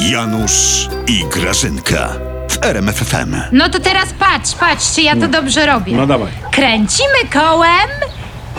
[0.00, 2.08] Janusz i Grażynka
[2.50, 3.36] w RMFFM.
[3.52, 5.96] No to teraz patrz, patrz, czy ja to dobrze robię.
[5.96, 6.32] No dawaj.
[6.50, 7.88] Kręcimy kołem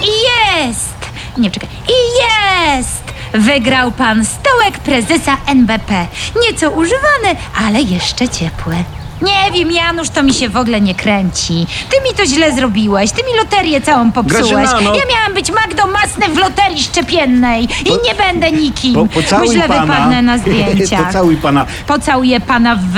[0.01, 0.93] i jest!
[1.37, 1.69] Nie, czekaj.
[1.87, 1.93] I
[2.23, 3.03] jest!
[3.33, 6.07] Wygrał pan stołek prezesa NBP.
[6.41, 8.75] Nieco używany, ale jeszcze ciepły.
[9.23, 11.67] Nie wiem, Janusz, to mi się w ogóle nie kręci.
[11.89, 13.11] Ty mi to źle zrobiłeś.
[13.11, 14.49] Ty mi loterię całą popsułeś.
[14.49, 14.95] Grażyna, no.
[14.95, 18.93] Ja miałam być Magdą Masny w loterii szczepiennej i nie będę nikim.
[18.93, 19.81] Po, pocałuj źle pana.
[19.81, 21.07] wypadnę na zdjęciach.
[21.07, 21.65] Pocałuj pana.
[21.87, 22.95] Pocałuję pana w...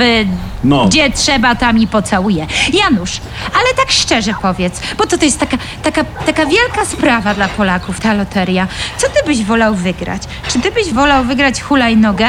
[0.64, 0.86] No.
[0.86, 2.46] Gdzie trzeba, tam i pocałuję.
[2.72, 3.20] Janusz,
[3.54, 8.00] ale tak szczerze powiedz, bo to, to jest taka, taka, taka wielka sprawa dla Polaków,
[8.00, 8.66] ta loteria.
[8.96, 10.22] Co ty byś wolał wygrać?
[10.48, 12.26] Czy ty byś wolał wygrać hulajnogę,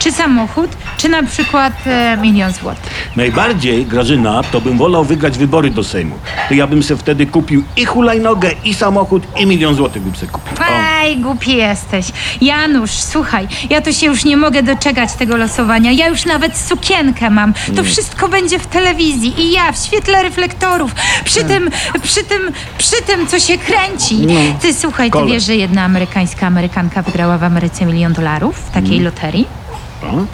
[0.00, 3.12] czy samochód, czy na przykład e, milion złotych?
[3.16, 6.16] Najbardziej, Grażyna, to bym wolał wygrać wybory do Sejmu.
[6.48, 10.26] To ja bym se wtedy kupił i hulajnogę, i samochód, i milion złotych bym se
[10.26, 10.52] kupił.
[10.60, 10.64] O.
[11.02, 12.06] Ej, głupi jesteś.
[12.40, 15.92] Janusz, słuchaj, ja to się już nie mogę doczekać tego losowania.
[15.92, 17.54] Ja już nawet sukienkę mam.
[17.76, 20.94] To wszystko będzie w telewizji i ja w świetle reflektorów.
[21.24, 21.70] Przy tym,
[22.02, 22.40] przy tym,
[22.78, 24.26] przy tym, co się kręci.
[24.60, 29.00] Ty słuchaj, ty wiesz, że jedna amerykańska Amerykanka wygrała w Ameryce milion dolarów w takiej
[29.00, 29.59] loterii?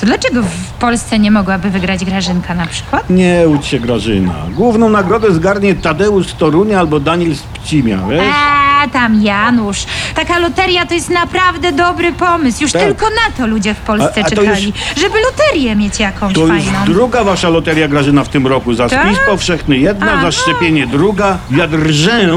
[0.01, 3.11] To dlaczego w Polsce nie mogłaby wygrać Grażynka na przykład?
[3.11, 4.33] Nie łudź się, Grażyna.
[4.51, 8.23] Główną nagrodę zgarnie Tadeusz z Torunia albo Daniel z Pcimia, wiesz?
[8.83, 9.87] A tam Janusz.
[10.15, 12.63] Taka loteria to jest naprawdę dobry pomysł.
[12.63, 12.83] Już Tak.
[12.83, 14.73] tylko na to ludzie w Polsce A- a to czekali.
[14.97, 16.85] Żeby loterię mieć jakąś To już fajną.
[16.87, 18.75] druga wasza loteria, Grażyna, w tym roku.
[18.75, 19.07] Za Tak?
[19.07, 20.33] spis powszechny jedna, A, za no.
[20.33, 21.39] szczepienie druga.
[21.51, 22.29] Ja drżę,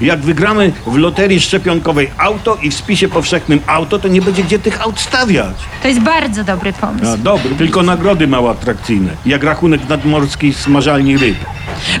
[0.00, 4.58] jak wygramy w loterii szczepionkowej auto i w spisie powszechnym auto, to nie będzie gdzie
[4.58, 5.56] tych aut stawiać.
[5.82, 7.12] To jest bardzo dobry pomysł.
[7.12, 9.10] A, dobry, tylko nagrody mało atrakcyjne.
[9.26, 11.36] Jak rachunek nadmorskiej smażalni ryb.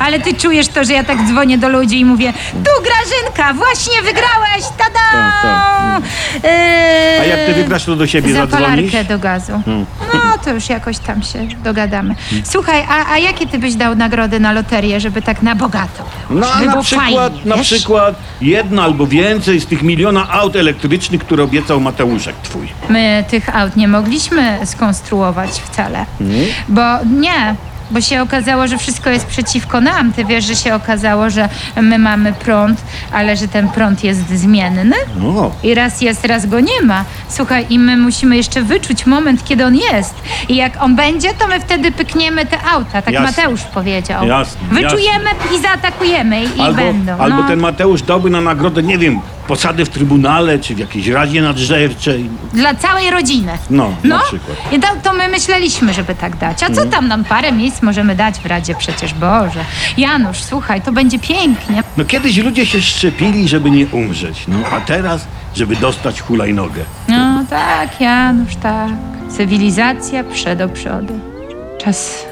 [0.00, 4.02] Ale ty czujesz to, że ja tak dzwonię do ludzi i mówię Tu Grażynka, właśnie
[4.02, 5.06] wygrałeś, tada!
[5.12, 6.02] Tak, tak.
[6.44, 8.92] Eee, A jak ty wygrasz, to do siebie zadzwonisz?
[8.92, 9.52] Zapalarkę do gazu.
[10.14, 12.14] No, to już jakoś tam się dogadamy.
[12.44, 16.40] Słuchaj, a, a jakie ty byś dał nagrody na loterię, żeby tak na bogato było?
[16.40, 17.66] No a żeby na było przykład, fajnie, na wiesz?
[17.66, 22.68] przykład jedna albo więcej z tych miliona aut elektrycznych, które obiecał Mateuszek twój.
[22.88, 26.06] My tych aut nie mogliśmy skonstruować wcale.
[26.68, 26.82] Bo
[27.20, 27.54] nie.
[27.90, 30.12] Bo się okazało, że wszystko jest przeciwko nam.
[30.12, 31.48] Ty wiesz, że się okazało, że
[31.82, 32.80] my mamy prąd,
[33.12, 34.96] ale że ten prąd jest zmienny.
[35.16, 35.50] No.
[35.62, 37.04] I raz jest, raz go nie ma.
[37.28, 40.14] Słuchaj, i my musimy jeszcze wyczuć moment, kiedy on jest.
[40.48, 43.02] I jak on będzie, to my wtedy pykniemy te auta.
[43.02, 43.26] Tak Jasne.
[43.28, 44.26] Mateusz powiedział.
[44.26, 46.44] Jasne, Wyczujemy i zaatakujemy.
[46.44, 47.12] I, i Albo, będą.
[47.12, 47.48] albo no.
[47.48, 52.30] ten Mateusz dałby na nagrodę, nie wiem, posady w trybunale, czy w jakiejś radzie nadzorczej.
[52.52, 53.52] Dla całej rodziny.
[53.70, 54.56] No, na przykład.
[54.72, 56.62] I to, to my myśleliśmy, żeby tak dać.
[56.62, 59.64] A co tam nam parę miejsc możemy dać w Radzie przecież, Boże.
[59.96, 61.82] Janusz, słuchaj, to będzie pięknie.
[61.96, 66.84] No kiedyś ludzie się szczepili, żeby nie umrzeć, no a teraz, żeby dostać hulajnogę.
[67.08, 68.90] No tak, Janusz, tak.
[69.36, 71.20] Cywilizacja prze do przodu.
[71.78, 72.26] Czas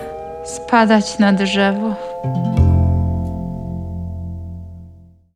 [0.44, 1.94] spadać na drzewo.